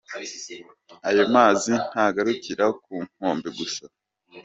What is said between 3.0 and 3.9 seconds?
nkombe gusa.